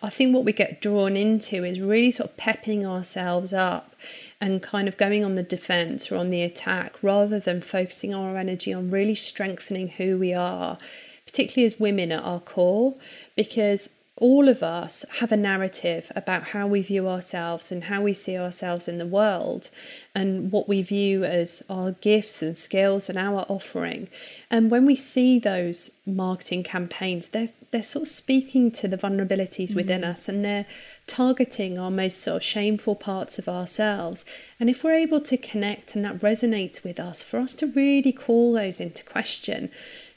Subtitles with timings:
[0.00, 3.94] I think what we get drawn into is really sort of pepping ourselves up
[4.40, 8.36] and kind of going on the defense or on the attack rather than focusing our
[8.36, 10.78] energy on really strengthening who we are,
[11.26, 12.94] particularly as women at our core,
[13.34, 13.90] because
[14.20, 18.36] all of us have a narrative about how we view ourselves and how we see
[18.36, 19.70] ourselves in the world
[20.14, 24.08] and what we view as our gifts and skills and our offering.
[24.50, 29.68] And when we see those marketing campaigns, they're, they're sort of speaking to the vulnerabilities
[29.68, 29.76] mm-hmm.
[29.76, 30.66] within us and they're
[31.06, 34.24] targeting our most sort of shameful parts of ourselves.
[34.58, 38.12] And if we're able to connect and that resonates with us, for us to really
[38.12, 39.70] call those into question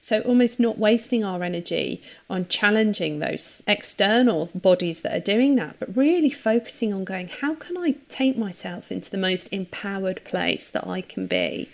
[0.03, 5.75] so, almost not wasting our energy on challenging those external bodies that are doing that,
[5.79, 10.71] but really focusing on going, how can I take myself into the most empowered place
[10.71, 11.69] that I can be?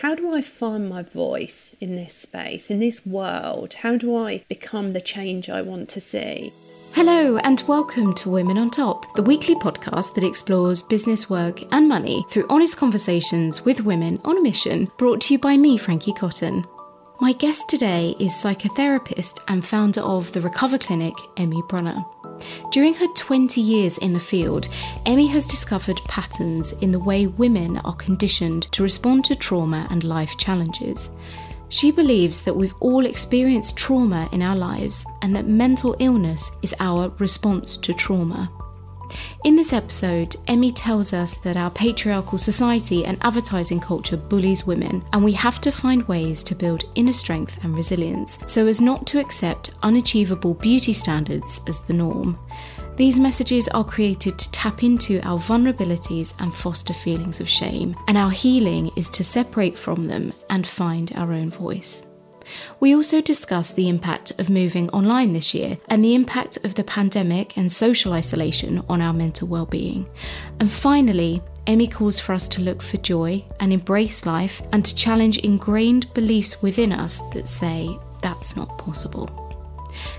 [0.00, 3.74] How do I find my voice in this space, in this world?
[3.74, 6.52] How do I become the change I want to see?
[6.94, 11.86] Hello, and welcome to Women on Top, the weekly podcast that explores business, work, and
[11.86, 16.14] money through honest conversations with women on a mission, brought to you by me, Frankie
[16.14, 16.64] Cotton.
[17.22, 22.02] My guest today is psychotherapist and founder of the Recover Clinic, Emmy Brunner.
[22.70, 24.70] During her 20 years in the field,
[25.04, 30.02] Emmy has discovered patterns in the way women are conditioned to respond to trauma and
[30.02, 31.10] life challenges.
[31.68, 36.74] She believes that we've all experienced trauma in our lives and that mental illness is
[36.80, 38.50] our response to trauma.
[39.44, 45.04] In this episode, Emmy tells us that our patriarchal society and advertising culture bullies women,
[45.12, 49.06] and we have to find ways to build inner strength and resilience so as not
[49.08, 52.38] to accept unachievable beauty standards as the norm.
[52.96, 58.18] These messages are created to tap into our vulnerabilities and foster feelings of shame, and
[58.18, 62.04] our healing is to separate from them and find our own voice.
[62.80, 66.84] We also discuss the impact of moving online this year and the impact of the
[66.84, 70.08] pandemic and social isolation on our mental well-being.
[70.58, 74.94] And finally, Emmy calls for us to look for joy and embrace life and to
[74.94, 77.88] challenge ingrained beliefs within us that say
[78.22, 79.28] that's not possible.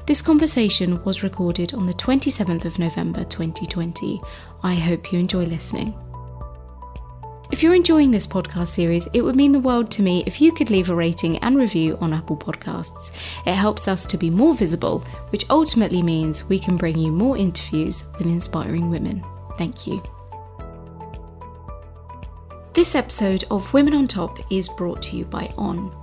[0.06, 4.20] This conversation was recorded on the 27th of November 2020.
[4.64, 5.94] I hope you enjoy listening.
[7.52, 10.54] If you're enjoying this podcast series, it would mean the world to me if you
[10.54, 13.12] could leave a rating and review on Apple Podcasts.
[13.46, 15.00] It helps us to be more visible,
[15.32, 19.22] which ultimately means we can bring you more interviews with inspiring women.
[19.58, 20.02] Thank you.
[22.74, 26.01] This episode of Women on Top is brought to you by OHNE.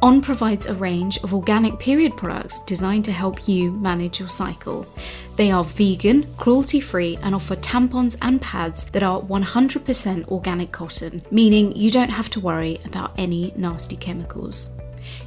[0.00, 4.86] OHNE provides a range of organic period products designed to help you manage your cycle.
[5.34, 11.22] They are vegan, cruelty free, and offer tampons and pads that are 100% organic cotton,
[11.32, 14.70] meaning you don't have to worry about any nasty chemicals.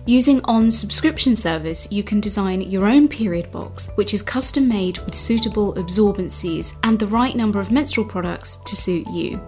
[0.06, 5.00] Using OHNE's subscription service, you can design your own period box, which is custom made
[5.00, 9.42] with suitable absorbencies and the right number of menstrual products to suit you.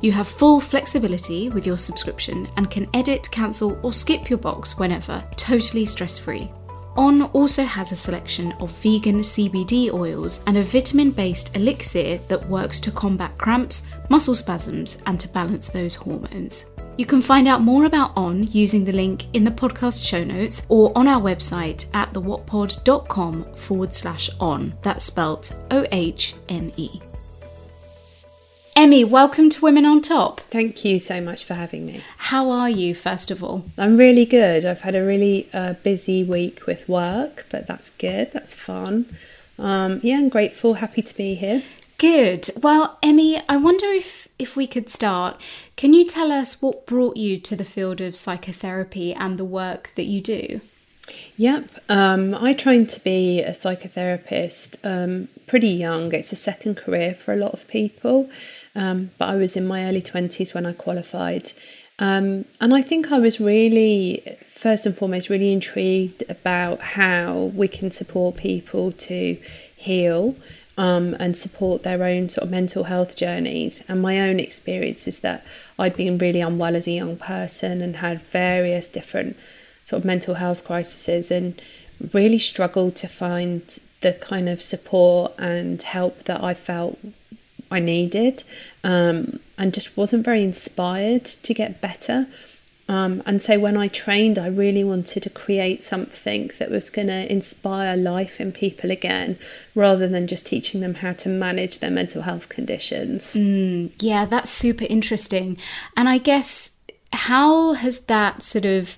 [0.00, 4.78] You have full flexibility with your subscription and can edit, cancel, or skip your box
[4.78, 6.50] whenever, totally stress free.
[6.96, 12.48] OHNE also has a selection of vegan CBD oils and a vitamin based elixir that
[12.48, 16.72] works to combat cramps, muscle spasms, and to balance those hormones.
[16.96, 20.66] You can find out more about OHNE using the link in the podcast show notes
[20.68, 24.74] or on our website at thewotpod.com forward slash on.
[24.82, 27.00] That's spelt O H N E.
[28.76, 30.40] Emmy, welcome to Women on Top.
[30.50, 32.02] Thank you so much for having me.
[32.16, 33.64] How are you, first of all?
[33.76, 34.64] I'm really good.
[34.64, 38.30] I've had a really uh, busy week with work, but that's good.
[38.32, 39.06] That's fun.
[39.58, 41.62] Um, yeah, I'm grateful, happy to be here.
[41.98, 42.48] Good.
[42.62, 45.38] Well, Emmy, I wonder if if we could start.
[45.76, 49.92] Can you tell us what brought you to the field of psychotherapy and the work
[49.96, 50.62] that you do?
[51.36, 51.68] Yep.
[51.88, 56.12] Um, I trained to be a psychotherapist um, pretty young.
[56.12, 58.30] It's a second career for a lot of people.
[58.74, 61.52] Um, but I was in my early 20s when I qualified.
[61.98, 67.68] Um, and I think I was really, first and foremost, really intrigued about how we
[67.68, 69.38] can support people to
[69.76, 70.36] heal
[70.78, 73.82] um, and support their own sort of mental health journeys.
[73.86, 75.44] And my own experience is that
[75.78, 79.36] I'd been really unwell as a young person and had various different
[79.90, 81.60] sort of mental health crises and
[82.12, 86.98] really struggled to find the kind of support and help that I felt
[87.70, 88.44] I needed
[88.84, 92.28] um, and just wasn't very inspired to get better.
[92.88, 97.06] Um, and so when I trained, I really wanted to create something that was going
[97.08, 99.38] to inspire life in people again,
[99.76, 103.34] rather than just teaching them how to manage their mental health conditions.
[103.34, 105.56] Mm, yeah, that's super interesting.
[105.96, 106.72] And I guess
[107.12, 108.96] how has that sort of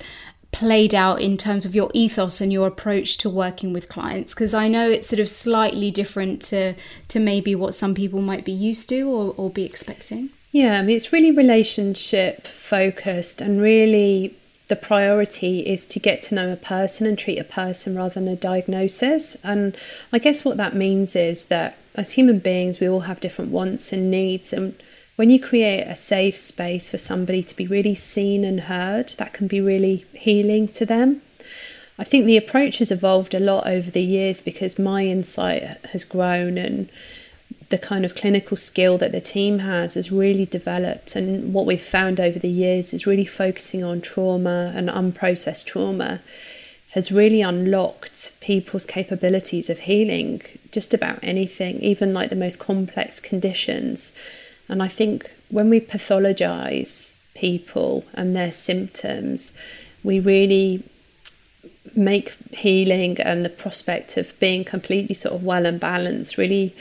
[0.53, 4.35] played out in terms of your ethos and your approach to working with clients?
[4.35, 6.75] Because i know it's sort of slightly different to
[7.09, 10.31] to maybe what some people might be used to or, or be expecting.
[10.53, 14.37] Yeah i mean it's really relationship focused and really
[14.69, 18.29] the priority is to get to know a person and treat a person rather than
[18.29, 19.37] a diagnosis.
[19.43, 19.77] And
[20.13, 23.93] i guess what that means is that as human beings we all have different wants
[23.93, 24.75] and needs and
[25.17, 29.33] when you create a safe space for somebody to be really seen and heard, that
[29.33, 31.23] can be really healing to them.
[31.99, 36.05] I think the approach has evolved a lot over the years because my insight has
[36.05, 36.89] grown and
[37.69, 41.17] the kind of clinical skill that the team has has really developed.
[41.17, 46.21] And what we've found over the years is really focusing on trauma and unprocessed trauma
[46.91, 53.21] has really unlocked people's capabilities of healing just about anything, even like the most complex
[53.21, 54.13] conditions.
[54.69, 59.53] And I think when we pathologize people and their symptoms,
[60.03, 60.83] we really
[61.95, 66.75] make healing and the prospect of being completely sort of well and balanced really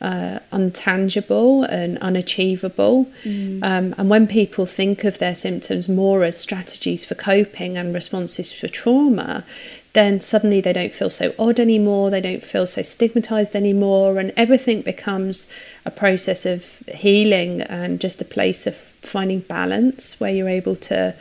[0.00, 3.10] uh, untangible and unachievable.
[3.24, 3.62] Mm.
[3.62, 8.52] Um, and when people think of their symptoms more as strategies for coping and responses
[8.52, 9.44] for trauma,
[9.94, 14.32] then suddenly they don't feel so odd anymore, they don't feel so stigmatized anymore, and
[14.36, 15.46] everything becomes
[15.84, 21.14] a process of healing and just a place of finding balance where you're able to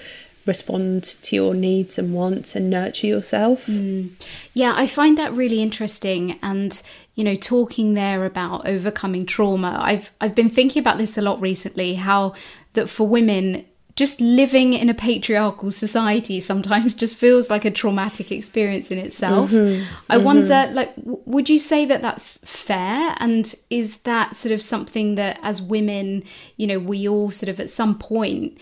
[0.46, 3.68] respond to your needs and wants and nurture yourself.
[3.68, 4.12] Mm.
[4.54, 6.82] Yeah, I find that really interesting and
[7.16, 9.78] you know talking there about overcoming trauma.
[9.82, 12.34] I've I've been thinking about this a lot recently how
[12.74, 18.32] that for women just living in a patriarchal society sometimes just feels like a traumatic
[18.32, 19.52] experience in itself.
[19.52, 20.26] Mm-hmm, I mm-hmm.
[20.26, 23.16] wonder, like, w- would you say that that's fair?
[23.18, 26.24] And is that sort of something that as women,
[26.58, 28.58] you know, we all sort of at some point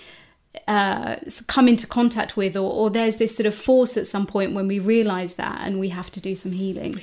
[0.68, 1.16] uh,
[1.48, 4.68] come into contact with, or, or there's this sort of force at some point when
[4.68, 7.00] we realize that and we have to do some healing?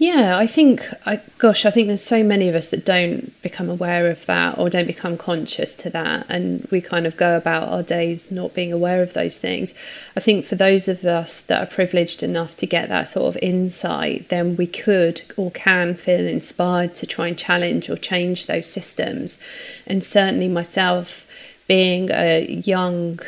[0.00, 3.68] Yeah, I think, I, gosh, I think there's so many of us that don't become
[3.68, 6.24] aware of that or don't become conscious to that.
[6.30, 9.74] And we kind of go about our days not being aware of those things.
[10.16, 13.42] I think for those of us that are privileged enough to get that sort of
[13.42, 18.70] insight, then we could or can feel inspired to try and challenge or change those
[18.70, 19.38] systems.
[19.86, 21.26] And certainly myself,
[21.68, 23.20] being a young,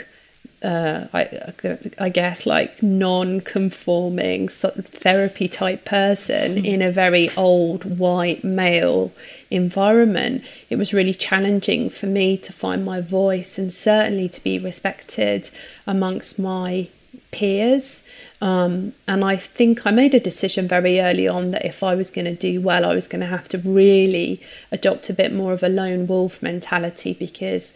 [0.62, 1.52] uh, I,
[1.98, 6.64] I guess like non-conforming sort of therapy type person hmm.
[6.64, 9.12] in a very old white male
[9.50, 14.58] environment it was really challenging for me to find my voice and certainly to be
[14.58, 15.50] respected
[15.86, 16.88] amongst my
[17.30, 18.02] peers
[18.42, 22.10] um, and I think I made a decision very early on that if I was
[22.10, 24.40] going to do well, I was going to have to really
[24.72, 27.72] adopt a bit more of a lone wolf mentality because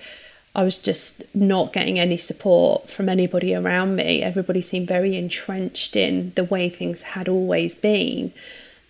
[0.57, 4.23] I was just not getting any support from anybody around me.
[4.23, 8.33] Everybody seemed very entrenched in the way things had always been.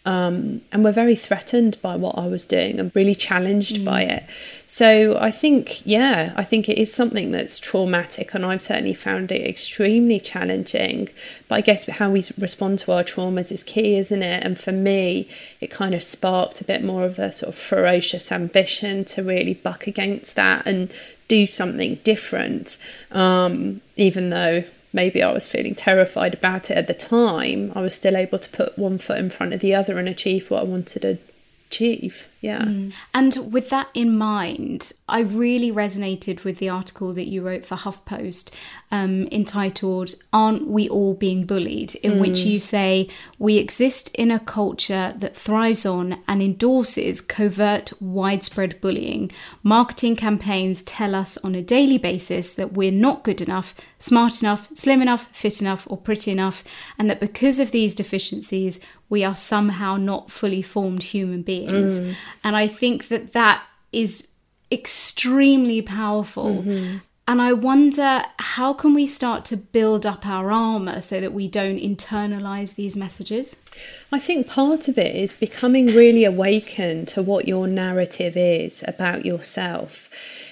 [0.07, 3.85] Um, and were very threatened by what I was doing and really challenged mm.
[3.85, 4.23] by it.
[4.65, 9.33] So I think, yeah, I think it is something that's traumatic, and I've certainly found
[9.33, 11.09] it extremely challenging.
[11.49, 14.45] But I guess how we respond to our traumas is key, isn't it?
[14.45, 15.29] And for me,
[15.61, 19.55] it kind of sparked a bit more of a sort of ferocious ambition to really
[19.55, 20.93] buck against that and
[21.27, 22.79] do something different,
[23.11, 24.63] um, even though
[24.97, 28.49] maybe I was feeling terrified about it at the time, I was still able to
[28.49, 31.19] put one foot in front of the other and achieve what I wanted to
[31.67, 32.29] achieve.
[32.41, 32.63] Yeah.
[32.63, 32.93] Mm.
[33.13, 37.75] And with that in mind, I really resonated with the article that you wrote for
[37.75, 38.53] HuffPost
[38.93, 41.97] um, entitled Aren't We All Being Bullied?
[41.97, 42.21] in mm.
[42.21, 43.09] which you say,
[43.39, 49.33] We exist in a culture that thrives on and endorses covert, widespread bullying.
[49.65, 54.69] Marketing campaigns tell us on a daily basis that we're not good enough, smart enough,
[54.75, 56.63] slim enough, fit enough, or pretty enough,
[56.97, 62.01] and that because of these deficiencies, we are somehow not fully formed human beings.
[62.01, 62.15] Mm.
[62.45, 64.29] And I think that that is
[64.71, 66.63] extremely powerful.
[66.63, 66.99] Mm-hmm.
[67.29, 71.49] And I wonder how can we start to build up our armor so that we
[71.49, 73.65] don't internalize these messages?
[74.13, 79.27] I think part of it is becoming really awakened to what your narrative is about
[79.27, 80.09] yourself.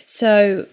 [0.06, 0.66] So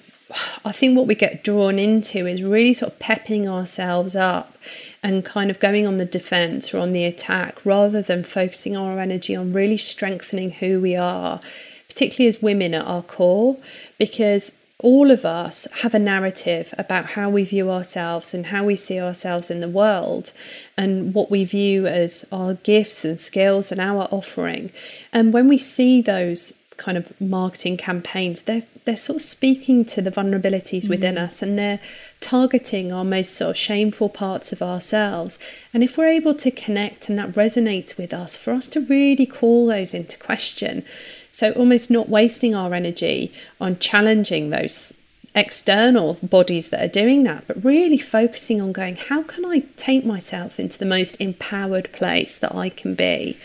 [0.66, 4.58] I think what we get drawn into is really sort of pepping ourselves up
[5.04, 9.00] and kind of going on the defense or on the attack rather than focusing our
[9.00, 11.40] energy on really strengthening who we are,
[11.88, 13.58] particularly as women at our core,
[13.98, 18.76] because all of us have a narrative about how we view ourselves and how we
[18.76, 20.32] see ourselves in the world
[20.76, 24.72] and what we view as our gifts and skills and our offering.
[25.14, 30.02] And when we see those kind of marketing campaigns, they're they're sort of speaking to
[30.02, 31.28] the vulnerabilities within Mm.
[31.28, 31.80] us and they're
[32.20, 35.38] targeting our most sort of shameful parts of ourselves.
[35.74, 39.26] And if we're able to connect and that resonates with us, for us to really
[39.26, 40.84] call those into question.
[41.32, 44.94] So almost not wasting our energy on challenging those
[45.34, 50.06] external bodies that are doing that, but really focusing on going, how can I take
[50.06, 53.38] myself into the most empowered place that I can be?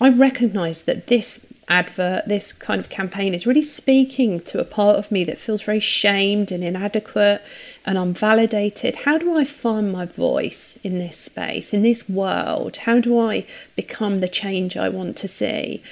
[0.00, 4.98] I recognize that this advert, this kind of campaign is really speaking to a part
[4.98, 7.42] of me that feels very shamed and inadequate
[7.84, 8.96] and unvalidated.
[8.96, 12.78] How do I find my voice in this space, in this world?
[12.78, 15.82] How do I become the change I want to see?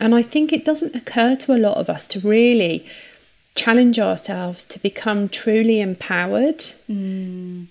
[0.00, 2.86] And I think it doesn't occur to a lot of us to really
[3.54, 6.58] challenge ourselves to become truly empowered.
[6.88, 7.66] Mm.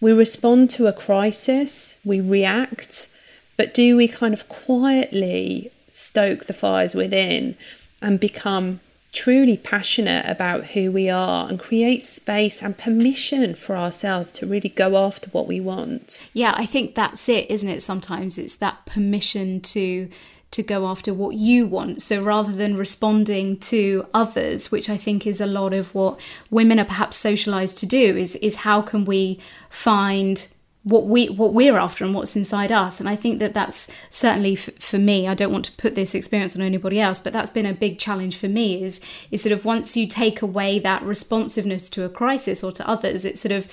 [0.00, 3.08] We respond to a crisis, we react,
[3.56, 7.56] but do we kind of quietly stoke the fires within
[8.00, 8.80] and become
[9.12, 14.70] truly passionate about who we are and create space and permission for ourselves to really
[14.70, 16.26] go after what we want?
[16.32, 17.82] Yeah, I think that's it, isn't it?
[17.82, 20.08] Sometimes it's that permission to
[20.50, 22.02] to go after what you want.
[22.02, 26.20] So rather than responding to others, which I think is a lot of what
[26.50, 30.48] women are perhaps socialized to do, is is how can we find
[30.84, 32.98] what we what we're after and what's inside us.
[32.98, 36.14] And i think that that's certainly f- for me i don't want to put this
[36.14, 39.52] experience on anybody else but that's been a big challenge for me is is sort
[39.52, 43.52] of once you take away that responsiveness to a crisis or to others it's sort
[43.52, 43.68] of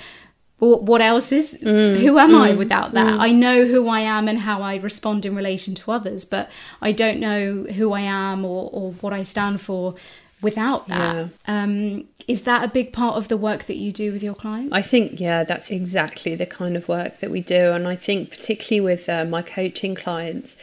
[0.59, 3.13] what else is mm, who am i mm, without that?
[3.13, 3.19] Mm.
[3.19, 6.49] i know who i am and how i respond in relation to others but
[6.81, 9.95] i don't know who i am or, or what i stand for
[10.41, 14.23] without that um, is that a big part of the work that you do with
[14.23, 17.71] your clients I think, yeah, that's exactly the kind of work that we do.
[17.71, 20.55] And I think, particularly with uh, my coaching clients,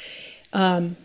[0.53, 0.97] um,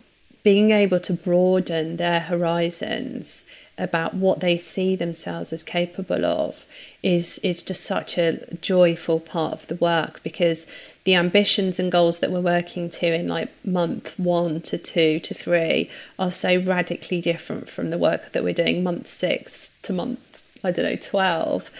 [0.42, 3.44] being able to broaden their horizons
[3.78, 6.66] about what they see themselves as capable of
[7.02, 10.66] is is just such a joyful part of the work because
[11.04, 15.32] the ambitions and goals that we're working to in like month one to two to
[15.32, 20.42] three are so radically different from the work that we're doing month six to month
[20.62, 21.70] I don't know 12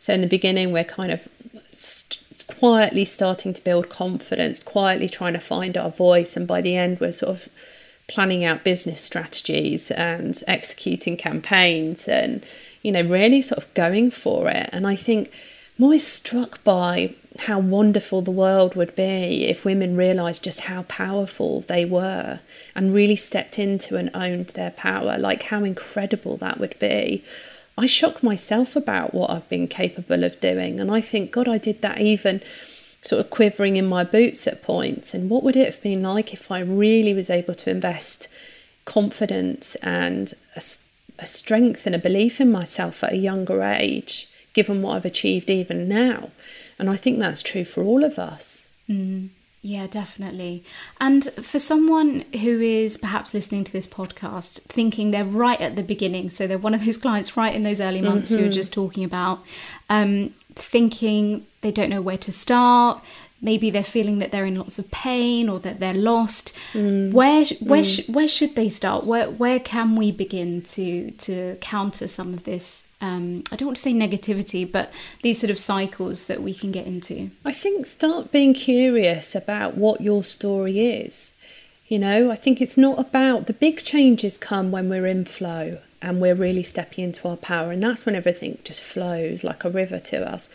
[0.00, 1.28] so in the beginning we're kind of
[1.70, 2.22] st-
[2.58, 6.98] quietly starting to build confidence quietly trying to find our voice and by the end
[7.00, 7.48] we're sort of
[8.08, 12.44] planning out business strategies and executing campaigns and
[12.82, 14.68] you know really sort of going for it.
[14.72, 15.30] And i think
[15.76, 20.82] i'm always struck by how wonderful the world would be if women realized just how
[20.84, 22.40] powerful they were
[22.74, 27.22] and really stepped into and owned their power like how incredible that would be.
[27.78, 31.58] I shock myself about what i've been capable of doing and i think god i
[31.58, 32.40] did that even
[33.06, 35.14] sort of quivering in my boots at points.
[35.14, 38.28] And what would it have been like if I really was able to invest
[38.84, 40.62] confidence and a,
[41.18, 45.50] a strength and a belief in myself at a younger age, given what I've achieved
[45.50, 46.30] even now?
[46.78, 48.66] And I think that's true for all of us.
[49.62, 50.62] Yeah, definitely.
[51.00, 55.82] And for someone who is perhaps listening to this podcast thinking they're right at the
[55.82, 58.72] beginning, so they're one of those clients right in those early months you were just
[58.72, 59.40] talking about,
[59.90, 63.02] um, thinking they don't know where to start,
[63.40, 66.56] maybe they're feeling that they're in lots of pain or that they're lost.
[67.12, 69.04] Where where sh- where should they start?
[69.04, 72.86] Where where can we begin to to counter some of this?
[73.00, 74.90] Um, I don't want to say negativity, but
[75.22, 77.30] these sort of cycles that we can get into.
[77.44, 81.34] I think start being curious about what your story is.
[81.88, 85.78] You know, I think it's not about the big changes come when we're in flow
[86.02, 89.70] and we're really stepping into our power, and that's when everything just flows like a
[89.70, 90.48] river to us.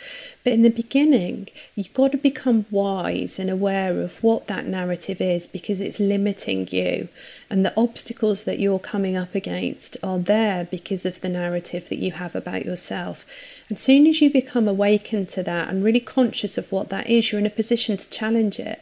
[0.43, 5.19] But in the beginning, you've got to become wise and aware of what that narrative
[5.19, 7.07] is because it's limiting you,
[7.50, 12.00] and the obstacles that you're coming up against are there because of the narrative that
[12.00, 13.25] you have about yourself.
[13.67, 17.31] And soon as you become awakened to that and really conscious of what that is,
[17.31, 18.81] you're in a position to challenge it.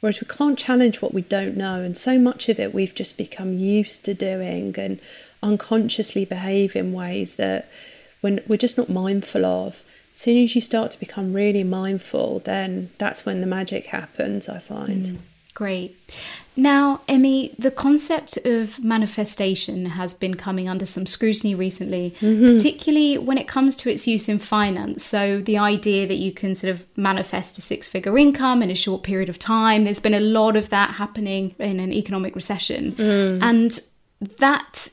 [0.00, 3.18] Whereas we can't challenge what we don't know, and so much of it we've just
[3.18, 4.98] become used to doing and
[5.42, 7.68] unconsciously behave in ways that
[8.20, 9.82] when we're just not mindful of.
[10.14, 14.48] As soon as you start to become really mindful, then that's when the magic happens,
[14.48, 15.06] I find.
[15.06, 15.18] Mm.
[15.54, 15.96] Great.
[16.56, 22.56] Now, Emmy, the concept of manifestation has been coming under some scrutiny recently, mm-hmm.
[22.56, 25.04] particularly when it comes to its use in finance.
[25.04, 28.74] So, the idea that you can sort of manifest a six figure income in a
[28.74, 32.92] short period of time, there's been a lot of that happening in an economic recession.
[32.92, 33.42] Mm.
[33.42, 33.80] And
[34.38, 34.90] that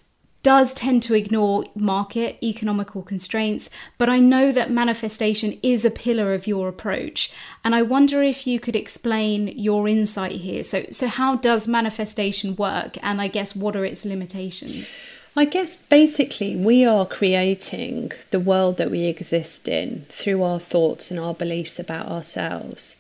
[0.48, 6.34] does tend to ignore market economical constraints, but I know that manifestation is a pillar
[6.34, 7.34] of your approach.
[7.66, 10.64] And I wonder if you could explain your insight here.
[10.64, 12.98] So, so how does manifestation work?
[13.04, 14.96] And I guess what are its limitations?
[15.36, 21.12] I guess basically we are creating the world that we exist in through our thoughts
[21.12, 22.96] and our beliefs about ourselves.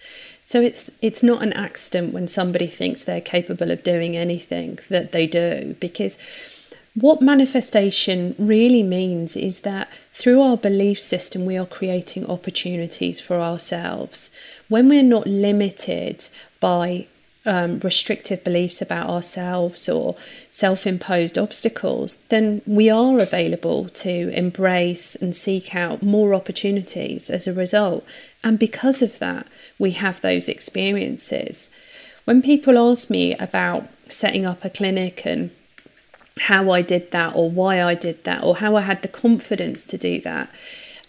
[0.48, 5.14] So it's it's not an accident when somebody thinks they're capable of doing anything that
[5.14, 6.18] they do because
[7.00, 13.36] what manifestation really means is that through our belief system, we are creating opportunities for
[13.36, 14.32] ourselves.
[14.68, 16.28] When we're not limited
[16.60, 17.06] by
[17.46, 20.16] um, restrictive beliefs about ourselves or
[20.50, 27.46] self imposed obstacles, then we are available to embrace and seek out more opportunities as
[27.46, 28.04] a result.
[28.44, 29.46] And because of that,
[29.78, 31.70] we have those experiences.
[32.26, 35.52] When people ask me about setting up a clinic and
[36.42, 39.84] how I did that or why I did that or how I had the confidence
[39.86, 40.50] to do that.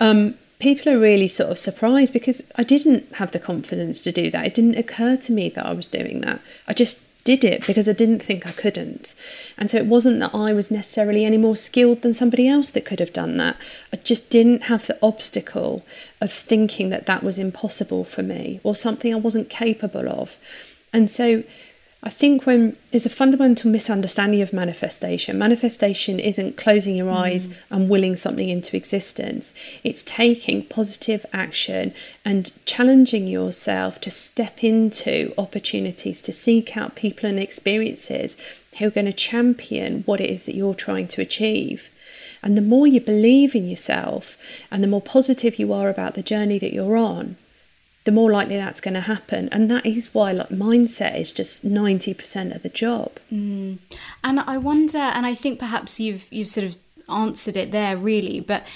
[0.00, 4.30] Um, people are really sort of surprised because I didn't have the confidence to do
[4.30, 4.46] that.
[4.46, 6.40] It didn't occur to me that I was doing that.
[6.66, 9.14] I just did it because I didn't think I couldn't.
[9.58, 12.86] And so it wasn't that I was necessarily any more skilled than somebody else that
[12.86, 13.56] could have done that.
[13.92, 15.84] I just didn't have the obstacle
[16.20, 20.38] of thinking that that was impossible for me or something I wasn't capable of.
[20.92, 21.44] And so
[22.00, 27.54] I think when there's a fundamental misunderstanding of manifestation, manifestation isn't closing your eyes mm.
[27.70, 29.52] and willing something into existence.
[29.82, 31.92] It's taking positive action
[32.24, 38.36] and challenging yourself to step into opportunities to seek out people and experiences
[38.78, 41.90] who are going to champion what it is that you're trying to achieve.
[42.44, 44.38] And the more you believe in yourself
[44.70, 47.36] and the more positive you are about the journey that you're on,
[48.08, 49.50] the more likely that's going to happen.
[49.52, 53.12] And that is why like mindset is just 90% of the job.
[53.30, 53.80] Mm.
[54.24, 56.76] And I wonder, and I think perhaps you've, you've sort of
[57.10, 58.66] answered it there really, but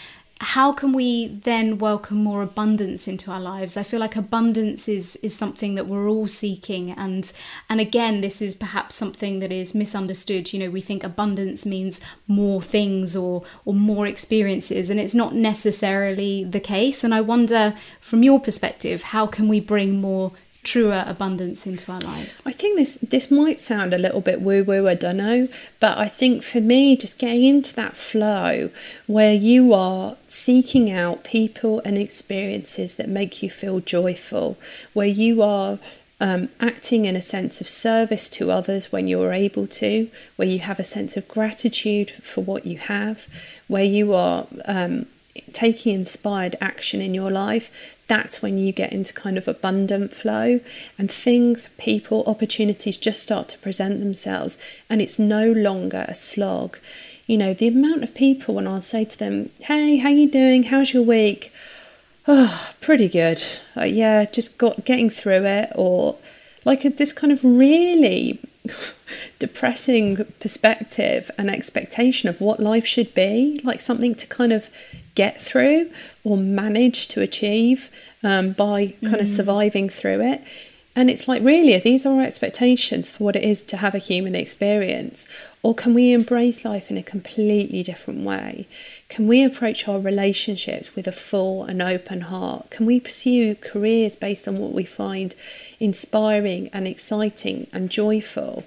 [0.43, 3.77] how can we then welcome more abundance into our lives?
[3.77, 7.33] I feel like abundance is is something that we're all seeking and
[7.69, 10.53] and again this is perhaps something that is misunderstood.
[10.53, 15.35] You know we think abundance means more things or or more experiences and it's not
[15.35, 20.33] necessarily the case and i wonder from your perspective how can we bring more
[20.63, 22.43] truer abundance into our lives?
[22.47, 25.49] I think this this might sound a little bit woo woo, I don't know,
[25.81, 28.71] but I think for me, just getting into that flow
[29.07, 34.57] where you are seeking out people and experiences that make you feel joyful,
[34.93, 35.79] where you are
[36.23, 40.61] um, acting in a sense of service to others when you're able to, where you
[40.61, 43.27] have a sense of gratitude for what you have,
[43.67, 45.07] where you are um,
[45.53, 47.71] taking inspired action in your life,
[48.09, 50.61] that's when you get into kind of abundant flow
[50.99, 54.59] and things, people, opportunities just start to present themselves
[54.91, 56.79] and it's no longer a slog.
[57.27, 60.65] You know, the amount of people when I'll say to them, Hey, how you doing?
[60.65, 61.53] How's your week?
[62.29, 63.43] Oh, pretty good.
[63.77, 66.19] Uh, yeah, just got getting through it or
[66.65, 68.41] like this kind of really
[69.39, 74.69] depressing perspective and expectation of what life should be, like something to kind of
[75.15, 75.91] get through
[76.25, 77.91] or manage to achieve
[78.23, 79.21] um, by kind mm.
[79.21, 80.43] of surviving through it.
[80.95, 83.99] And it's like, really, these are our expectations for what it is to have a
[83.99, 85.27] human experience?
[85.63, 88.69] Or can we embrace life in a completely different way?
[89.09, 92.71] Can we approach our relationships with a full and open heart?
[92.71, 95.35] Can we pursue careers based on what we find
[95.81, 98.65] inspiring and exciting and joyful?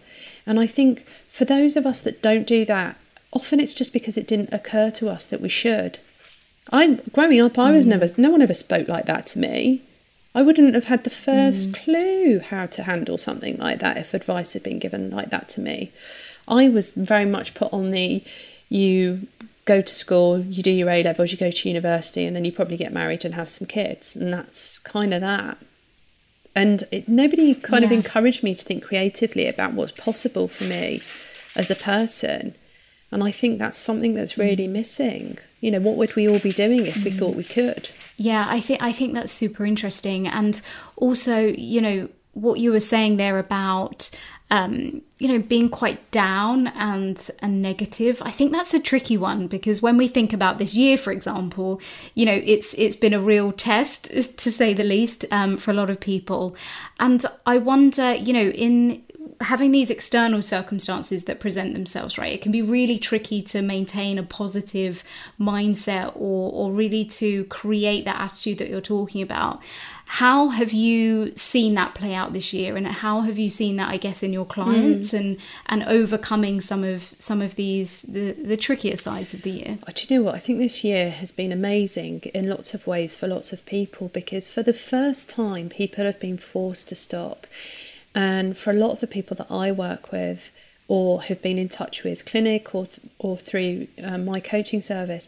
[0.48, 2.98] And I think for those of us that don't do that,
[3.34, 6.00] often it's just because it didn't occur to us that we should.
[6.72, 7.90] I growing up, I was mm.
[7.90, 8.10] never.
[8.18, 9.84] No one ever spoke like that to me.
[10.34, 11.84] I wouldn't have had the first mm.
[11.84, 15.62] clue how to handle something like that if advice had been given like that to
[15.62, 15.94] me.
[16.48, 18.24] I was very much put on the
[18.68, 19.28] you
[19.66, 22.52] go to school, you do your A levels, you go to university, and then you
[22.52, 25.58] probably get married and have some kids, and that's kind of that.
[26.56, 27.88] And it, nobody kind yeah.
[27.88, 31.02] of encouraged me to think creatively about what's possible for me
[31.56, 32.56] as a person.
[33.12, 34.40] And I think that's something that's mm.
[34.40, 35.38] really missing.
[35.66, 37.18] You know, what would we all be doing if we mm.
[37.18, 37.90] thought we could?
[38.18, 40.28] Yeah, I think I think that's super interesting.
[40.28, 40.62] And
[40.96, 44.12] also, you know, what you were saying there about
[44.52, 48.22] um, you know, being quite down and and negative.
[48.24, 51.82] I think that's a tricky one because when we think about this year, for example,
[52.14, 54.06] you know, it's it's been a real test
[54.38, 56.56] to say the least um, for a lot of people,
[57.00, 59.04] and I wonder, you know, in
[59.42, 62.34] having these external circumstances that present themselves, right?
[62.34, 65.04] It can be really tricky to maintain a positive
[65.40, 69.62] mindset or, or really to create that attitude that you're talking about.
[70.08, 73.90] How have you seen that play out this year, and how have you seen that,
[73.90, 75.20] I guess, in your clients mm.
[75.20, 79.80] and and overcoming some of some of these the the trickier sides of the year?
[79.88, 80.36] Oh, do you know what?
[80.36, 84.10] I think this year has been amazing in lots of ways for lots of people
[84.10, 87.48] because for the first time, people have been forced to stop,
[88.16, 90.50] and for a lot of the people that I work with
[90.88, 95.28] or have been in touch with clinic or th- or through um, my coaching service,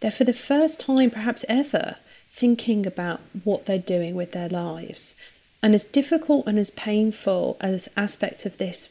[0.00, 1.96] they're for the first time, perhaps ever
[2.32, 5.14] thinking about what they're doing with their lives.
[5.62, 8.88] And as difficult and as painful as aspects of this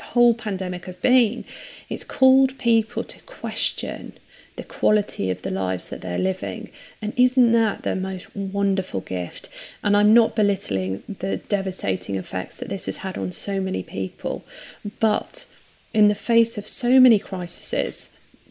[0.00, 1.44] whole pandemic have been,
[1.88, 4.14] it's called people to question
[4.56, 6.70] the quality of the lives that they're living.
[7.00, 9.48] And isn't that the most wonderful gift?
[9.82, 14.44] And I'm not belittling the devastating effects that this has had on so many people,
[15.00, 15.46] but
[15.94, 18.10] in the face of so many crises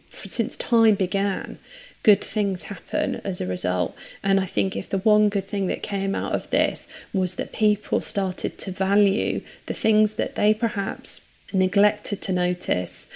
[0.09, 1.57] since time began,
[2.03, 3.95] good things happen as a result.
[4.23, 7.53] And I think if the one good thing that came out of this was that
[7.53, 11.21] people started to value the things that they perhaps
[11.53, 13.07] neglected to notice.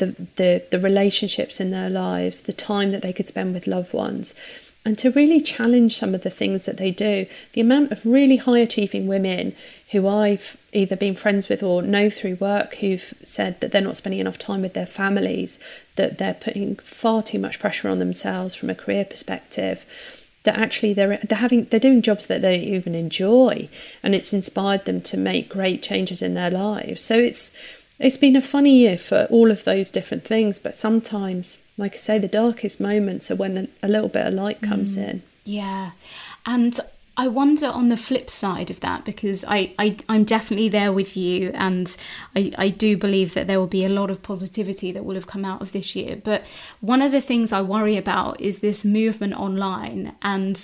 [0.00, 3.92] The, the, the relationships in their lives, the time that they could spend with loved
[3.92, 4.34] ones,
[4.84, 7.26] and to really challenge some of the things that they do.
[7.52, 9.54] The amount of really high achieving women
[9.90, 13.98] who I've either been friends with or know through work who've said that they're not
[13.98, 15.58] spending enough time with their families,
[15.96, 19.84] that they're putting far too much pressure on themselves from a career perspective.
[20.44, 23.68] That actually they're they're having they're doing jobs that they don't even enjoy,
[24.02, 27.02] and it's inspired them to make great changes in their lives.
[27.02, 27.50] So it's
[28.00, 31.98] it's been a funny year for all of those different things, but sometimes like I
[31.98, 35.08] say, the darkest moments are when the, a little bit of light comes mm.
[35.08, 35.22] in.
[35.44, 35.92] Yeah.
[36.44, 36.78] And
[37.16, 41.16] I wonder on the flip side of that because I, I I'm definitely there with
[41.16, 41.94] you and
[42.36, 45.26] I, I do believe that there will be a lot of positivity that will have
[45.26, 46.20] come out of this year.
[46.22, 46.44] But
[46.80, 50.56] one of the things I worry about is this movement online and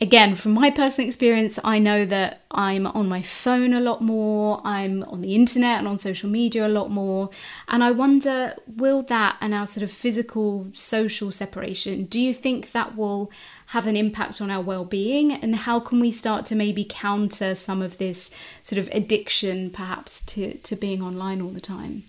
[0.00, 4.60] again, from my personal experience, I know that I'm on my phone a lot more,
[4.64, 7.30] I'm on the internet and on social media a lot more.
[7.68, 12.72] And I wonder, will that and our sort of physical social separation, do you think
[12.72, 13.30] that will
[13.66, 17.82] have an impact on our well-being and how can we start to maybe counter some
[17.82, 18.30] of this
[18.62, 22.02] sort of addiction perhaps to to being online all the time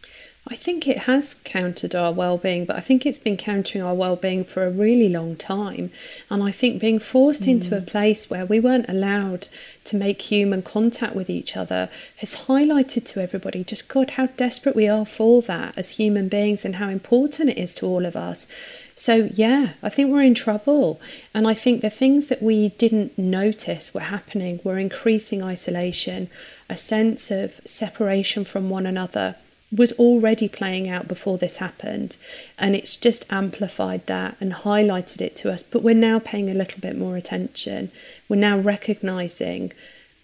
[0.50, 4.44] I think it has countered our well-being, but I think it's been countering our well-being
[4.44, 5.92] for a really long time.
[6.32, 7.50] And I think being forced mm.
[7.50, 9.50] into a place where we weren't allowed
[9.86, 14.76] to make human contact with each other has highlighted to everybody just God how desperate
[14.76, 18.16] we are for that as human beings and how important it is to all of
[18.16, 18.48] us.
[18.96, 21.00] So yeah, I think we're in trouble.
[21.36, 26.32] And I think the things that we didn't notice were happening were increasing isolation,
[26.68, 29.36] a sense of separation from one another
[29.72, 32.18] was already playing out before this happened
[32.58, 35.64] and it's just amplified that and highlighted it to us.
[35.64, 37.92] But we're now paying a little bit more attention.
[38.28, 39.72] We're now recognizing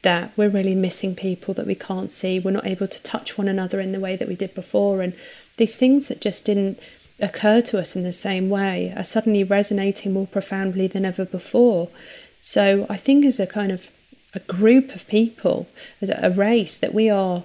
[0.01, 2.39] that we're really missing people that we can't see.
[2.39, 5.01] We're not able to touch one another in the way that we did before.
[5.01, 5.13] And
[5.55, 6.79] these things that just didn't
[7.19, 11.89] occur to us in the same way are suddenly resonating more profoundly than ever before.
[12.41, 13.87] So i think as a kind of
[14.33, 15.67] a group of people
[16.01, 17.43] as a race that we are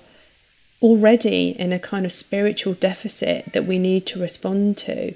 [0.82, 5.14] already in a kind of spiritual deficit that we need to respond to.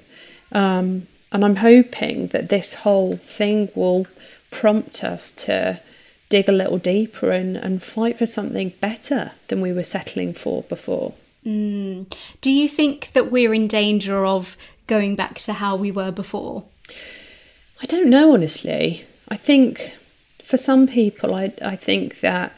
[0.51, 4.07] Um, and I'm hoping that this whole thing will
[4.49, 5.81] prompt us to
[6.29, 10.63] dig a little deeper and, and fight for something better than we were settling for
[10.63, 11.13] before.
[11.45, 12.11] Mm.
[12.41, 16.63] Do you think that we're in danger of going back to how we were before?
[17.81, 19.05] I don't know, honestly.
[19.27, 19.91] I think
[20.43, 22.53] for some people, I, I think that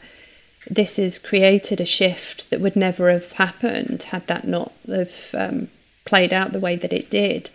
[0.70, 5.68] this has created a shift that would never have happened had that not have um,
[6.04, 7.50] played out the way that it did.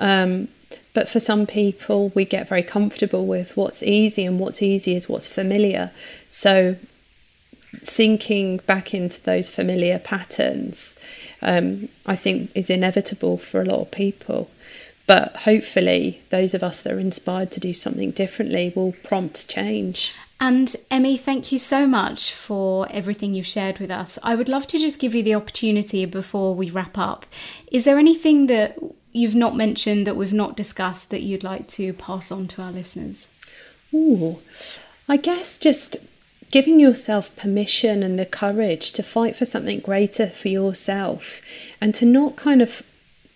[0.00, 0.48] Um,
[0.92, 5.08] but for some people, we get very comfortable with what's easy, and what's easy is
[5.08, 5.92] what's familiar.
[6.28, 6.76] So,
[7.84, 10.96] sinking back into those familiar patterns,
[11.40, 14.50] um, I think, is inevitable for a lot of people.
[15.06, 20.12] But hopefully, those of us that are inspired to do something differently will prompt change.
[20.40, 24.18] And Emmy, thank you so much for everything you've shared with us.
[24.22, 27.26] I would love to just give you the opportunity before we wrap up.
[27.72, 28.78] Is there anything that
[29.12, 32.70] you've not mentioned that we've not discussed that you'd like to pass on to our
[32.70, 33.34] listeners?
[33.92, 34.38] Ooh,
[35.08, 35.96] I guess just
[36.50, 41.40] giving yourself permission and the courage to fight for something greater for yourself
[41.80, 42.82] and to not kind of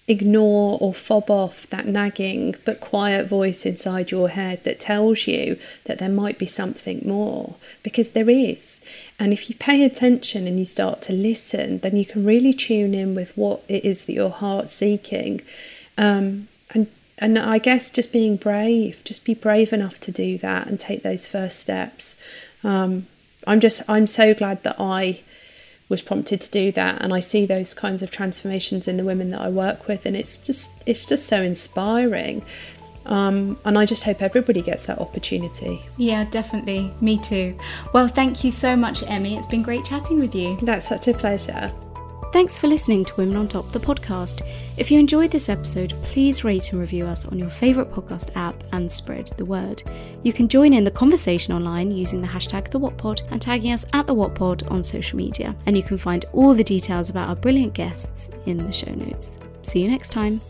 [0.08, 5.56] ignore or fob off that nagging but quiet voice inside your head that tells you
[5.84, 8.80] that there might be something more because there is.
[9.18, 12.94] And if you pay attention and you start to listen, then you can really tune
[12.94, 15.40] in with what it is that your heart's seeking.
[15.96, 16.88] Um, and
[17.18, 21.04] and I guess just being brave, just be brave enough to do that and take
[21.04, 22.16] those first steps.
[22.64, 23.06] Um,
[23.46, 25.20] I'm just I'm so glad that I
[25.92, 29.31] was prompted to do that and I see those kinds of transformations in the women
[29.31, 32.44] that I work with and it's just it's just so inspiring
[33.05, 35.83] um, and I just hope everybody gets that opportunity.
[35.96, 36.94] Yeah, definitely.
[37.00, 37.59] Me too.
[37.92, 39.37] Well, thank you so much, Emmy.
[39.37, 40.57] It's been great chatting with you.
[40.62, 41.72] That's such a pleasure.
[42.33, 44.40] Thanks for listening to Women on Top, the podcast.
[44.79, 48.64] If you enjoyed this episode, please rate and review us on your favourite podcast app
[48.73, 49.83] and spread the word.
[50.23, 54.07] You can join in the conversation online using the hashtag TheWotPod and tagging us at
[54.07, 55.55] TheWotPod on social media.
[55.66, 59.38] And you can find all the details about our brilliant guests in the show notes.
[59.61, 60.40] See you next time.